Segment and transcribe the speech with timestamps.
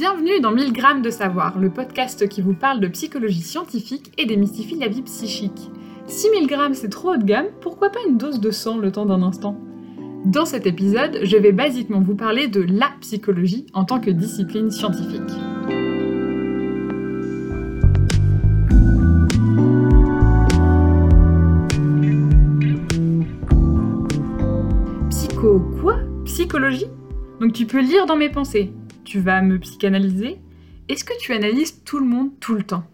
[0.00, 4.24] Bienvenue dans 1000 grammes de savoir, le podcast qui vous parle de psychologie scientifique et
[4.24, 5.70] démystifie la vie psychique.
[6.06, 9.04] 6000 grammes c'est trop haut de gamme, pourquoi pas une dose de sang le temps
[9.04, 9.60] d'un instant?
[10.24, 14.70] Dans cet épisode, je vais basiquement vous parler de la psychologie en tant que discipline
[14.70, 15.20] scientifique.
[25.10, 25.98] Psycho quoi?
[26.24, 26.86] Psychologie?
[27.38, 28.72] Donc tu peux lire dans mes pensées,
[29.04, 30.38] tu vas me psychanalyser
[30.88, 32.84] Est-ce que tu analyses tout le monde tout le temps?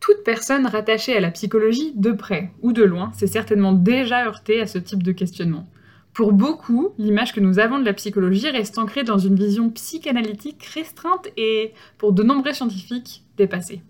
[0.00, 4.60] Toute personne rattachée à la psychologie, de près ou de loin, s'est certainement déjà heurtée
[4.60, 5.68] à ce type de questionnement.
[6.12, 10.64] Pour beaucoup, l'image que nous avons de la psychologie reste ancrée dans une vision psychanalytique
[10.74, 13.80] restreinte et, pour de nombreux scientifiques, dépassée.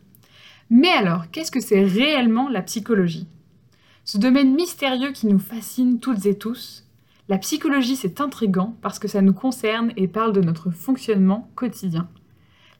[0.70, 3.26] Mais alors, qu'est-ce que c'est réellement la psychologie?
[4.04, 6.84] Ce domaine mystérieux qui nous fascine toutes et tous,
[7.32, 12.06] la psychologie, c'est intrigant parce que ça nous concerne et parle de notre fonctionnement quotidien.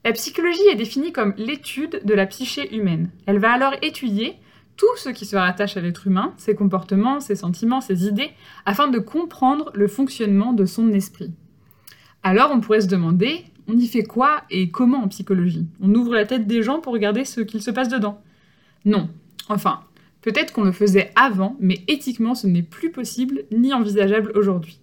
[0.05, 3.09] La psychologie est définie comme l'étude de la psyché humaine.
[3.25, 4.35] Elle va alors étudier
[4.77, 8.29] tout ce qui se rattache à l'être humain, ses comportements, ses sentiments, ses idées,
[8.67, 11.31] afin de comprendre le fonctionnement de son esprit.
[12.21, 15.65] Alors on pourrait se demander, on y fait quoi et comment en psychologie?
[15.81, 18.21] On ouvre la tête des gens pour regarder ce qu'il se passe dedans?
[18.85, 19.09] Non.
[19.49, 19.79] Enfin,
[20.23, 24.79] Peut-être qu'on le faisait avant, mais éthiquement ce n'est plus possible ni envisageable aujourd'hui.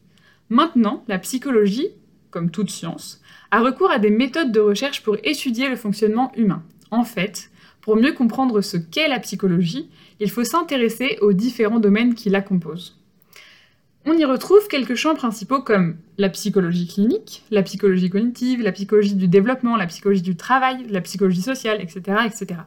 [0.51, 1.89] Maintenant, la psychologie,
[2.31, 6.63] comme toute science, a recours à des méthodes de recherche pour étudier le fonctionnement humain.
[6.91, 9.89] En fait, pour mieux comprendre ce qu'est la psychologie,
[10.21, 12.99] il faut s'intéresser aux différents domaines qui la composent.
[14.05, 19.15] On y retrouve quelques champs principaux comme la psychologie clinique, la psychologie cognitive, la psychologie
[19.15, 22.19] du développement, la psychologie du travail, la psychologie sociale, etc.
[22.27, 22.61] etc.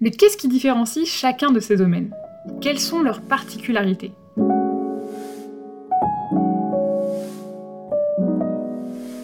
[0.00, 2.14] Mais qu'est-ce qui différencie chacun de ces domaines?
[2.60, 4.12] Quelles sont leurs particularités?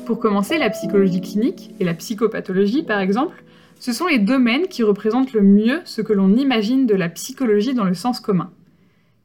[0.05, 3.45] Pour commencer, la psychologie clinique et la psychopathologie, par exemple,
[3.79, 7.75] ce sont les domaines qui représentent le mieux ce que l'on imagine de la psychologie
[7.75, 8.51] dans le sens commun.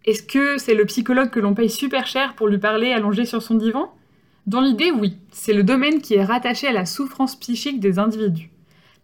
[0.05, 3.41] Est-ce que c'est le psychologue que l'on paye super cher pour lui parler allongé sur
[3.41, 3.91] son divan?
[4.45, 8.51] Dans l'idée, oui, c'est le domaine qui est rattaché à la souffrance psychique des individus.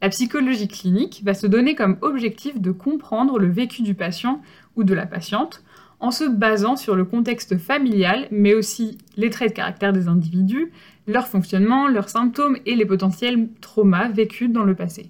[0.02, 4.42] La psychologie clinique va se donner comme objectif de comprendre le vécu du patient
[4.76, 5.64] ou de la patiente
[6.00, 10.72] en se basant sur le contexte familial, mais aussi les traits de caractère des individus,
[11.08, 15.10] leur fonctionnement, leurs symptômes et les potentiels traumas vécus dans le passé.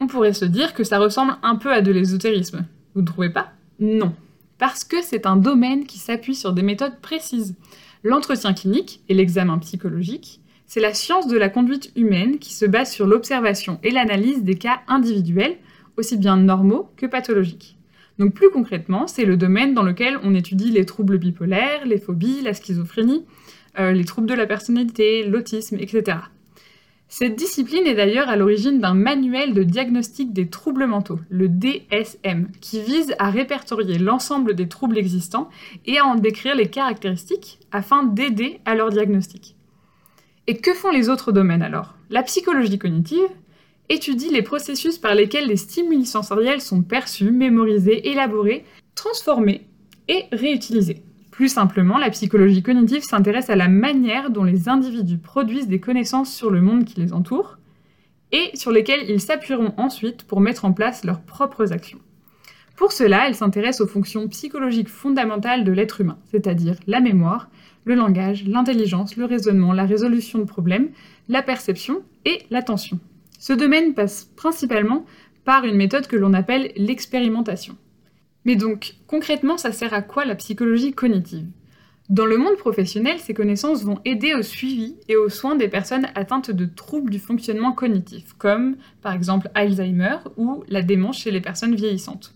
[0.00, 2.66] On pourrait se dire que ça ressemble un peu à de l'ésotérisme.
[2.94, 3.52] Vous ne trouvez pas?
[3.78, 4.12] Non.
[4.58, 7.54] Parce que c'est un domaine qui s'appuie sur des méthodes précises.
[8.02, 12.92] L'entretien clinique et l'examen psychologique, c'est la science de la conduite humaine qui se base
[12.92, 15.56] sur l'observation et l'analyse des cas individuels,
[15.96, 17.76] aussi bien normaux que pathologiques.
[18.18, 22.42] Donc plus concrètement, c'est le domaine dans lequel on étudie les troubles bipolaires, les phobies,
[22.42, 23.24] la schizophrénie,
[23.78, 26.18] euh, les troubles de la personnalité, l'autisme, etc.
[27.08, 32.48] Cette discipline est d'ailleurs à l'origine d'un manuel de diagnostic des troubles mentaux, le DSM,
[32.60, 35.48] qui vise à répertorier l'ensemble des troubles existants
[35.84, 39.55] et à en décrire les caractéristiques afin d'aider à leur diagnostic.
[40.48, 41.94] Et que font les autres domaines alors?
[42.08, 43.28] La psychologie cognitive
[43.88, 48.64] étudie les processus par lesquels les stimuli sensoriels sont perçus, mémorisés, élaborés,
[48.94, 49.66] transformés
[50.08, 51.02] et réutilisés.
[51.32, 56.32] Plus simplement, la psychologie cognitive s'intéresse à la manière dont les individus produisent des connaissances
[56.32, 57.58] sur le monde qui les entoure
[58.32, 61.98] et sur lesquelles ils s'appuieront ensuite pour mettre en place leurs propres actions.
[62.76, 67.48] Pour cela, elle s'intéresse aux fonctions psychologiques fondamentales de l'être humain, c'est-à-dire la mémoire,
[67.84, 70.90] le langage, l'intelligence, le raisonnement, la résolution de problèmes,
[71.28, 73.00] la perception et l'attention.
[73.38, 75.06] Ce domaine passe principalement
[75.44, 77.76] par une méthode que l'on appelle l'expérimentation.
[78.44, 81.46] Mais donc, concrètement, ça sert à quoi la psychologie cognitive?
[82.08, 86.06] Dans le monde professionnel, ces connaissances vont aider au suivi et aux soins des personnes
[86.14, 91.40] atteintes de troubles du fonctionnement cognitif, comme par exemple Alzheimer ou la démence chez les
[91.40, 92.35] personnes vieillissantes.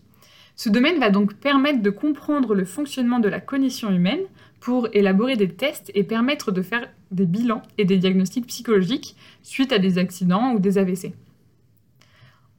[0.57, 4.21] Ce domaine va donc permettre de comprendre le fonctionnement de la cognition humaine
[4.61, 9.73] pour élaborer des tests et permettre de faire des bilans et des diagnostics psychologiques suite
[9.73, 11.15] à des accidents ou des AVC.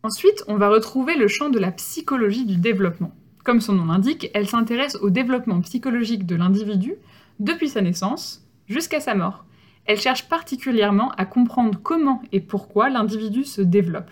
[0.04, 3.14] Ensuite, on va retrouver le champ de la psychologie du développement.
[3.44, 6.96] Comme son nom l'indique, elle s'intéresse au développement psychologique de l'individu
[7.40, 9.46] depuis sa naissance jusqu'à sa mort.
[9.86, 14.12] Elle cherche particulièrement à comprendre comment et pourquoi l'individu se développe.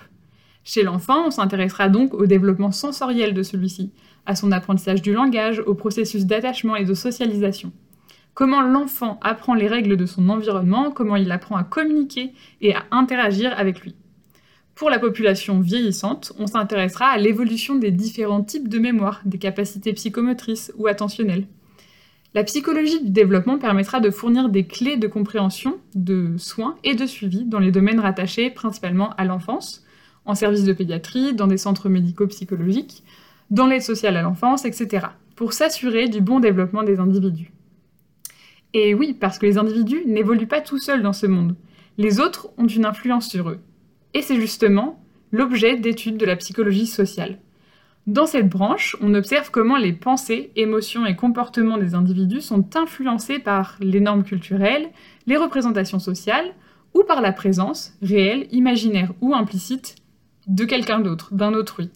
[0.64, 3.92] Chez l'enfant, on s'intéressera donc au développement sensoriel de celui-ci,
[4.26, 7.72] à son apprentissage du langage, au processus d'attachement et de socialisation.
[8.34, 12.86] Comment l'enfant apprend les règles de son environnement, comment il apprend à communiquer et à
[12.92, 13.96] interagir avec lui.
[14.76, 19.92] Pour la population vieillissante, on s'intéressera à l'évolution des différents types de mémoire, des capacités
[19.92, 21.48] psychomotrices ou attentionnelles.
[22.34, 27.06] La psychologie du développement permettra de fournir des clés de compréhension, de soins et de
[27.08, 29.84] suivi dans les domaines rattachés principalement à l'enfance,
[30.30, 33.04] en service de pédiatrie, dans des centres médico-psychologiques,
[33.50, 37.52] dans l'aide sociale à l'enfance, etc., pour s'assurer du bon développement des individus.
[38.76, 41.56] Et oui, parce que les individus n'évoluent pas tout seuls dans ce monde.
[41.98, 43.58] Les autres ont une influence sur eux.
[44.14, 47.40] Et c'est justement l'objet d'études de la psychologie sociale.
[48.06, 53.40] Dans cette branche, on observe comment les pensées, émotions et comportements des individus sont influencés
[53.40, 54.90] par les normes culturelles,
[55.26, 56.54] les représentations sociales,
[56.94, 59.96] ou par la présence, réelle, imaginaire ou implicite,
[60.50, 61.90] de quelqu'un d'autre, d'un autrui.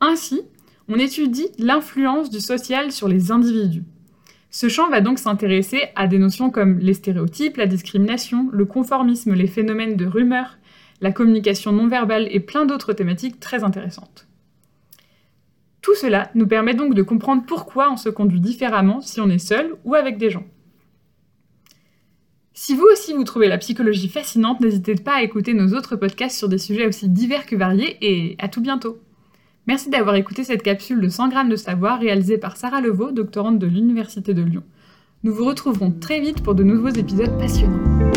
[0.00, 0.42] Ainsi,
[0.88, 3.84] on étudie l'influence du social sur les individus.
[4.50, 9.32] Ce champ va donc s'intéresser à des notions comme les stéréotypes, la discrimination, le conformisme,
[9.32, 10.58] les phénomènes de rumeur,
[11.00, 14.26] la communication non verbale et plein d'autres thématiques très intéressantes.
[15.80, 19.38] Tout cela nous permet donc de comprendre pourquoi on se conduit différemment si on est
[19.38, 20.44] seul ou avec des gens.
[22.62, 26.36] Si vous aussi vous trouvez la psychologie fascinante, n'hésitez pas à écouter nos autres podcasts
[26.36, 28.98] sur des sujets aussi divers que variés et à tout bientôt.
[29.66, 33.58] Merci d'avoir écouté cette capsule de 100 grammes de savoir réalisée par Sarah Levaux, doctorante
[33.58, 34.62] de l'Université de Lyon.
[35.24, 38.10] Nous vous retrouverons très vite pour de nouveaux épisodes passionnants.